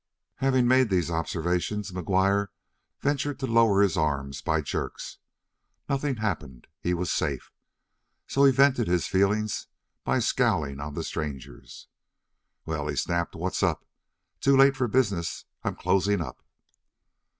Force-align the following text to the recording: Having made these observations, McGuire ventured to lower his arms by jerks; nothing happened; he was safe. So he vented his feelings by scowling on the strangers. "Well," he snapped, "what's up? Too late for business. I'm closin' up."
Having 0.37 0.67
made 0.67 0.89
these 0.89 1.11
observations, 1.11 1.91
McGuire 1.91 2.47
ventured 3.01 3.37
to 3.37 3.45
lower 3.45 3.81
his 3.83 3.95
arms 3.95 4.41
by 4.41 4.59
jerks; 4.59 5.19
nothing 5.87 6.15
happened; 6.15 6.65
he 6.79 6.91
was 6.95 7.11
safe. 7.11 7.51
So 8.25 8.43
he 8.45 8.51
vented 8.51 8.87
his 8.87 9.05
feelings 9.05 9.67
by 10.03 10.17
scowling 10.17 10.79
on 10.79 10.95
the 10.95 11.03
strangers. 11.03 11.87
"Well," 12.65 12.87
he 12.87 12.95
snapped, 12.95 13.35
"what's 13.35 13.61
up? 13.61 13.85
Too 14.39 14.57
late 14.57 14.75
for 14.75 14.87
business. 14.87 15.45
I'm 15.63 15.75
closin' 15.75 16.19
up." 16.19 16.41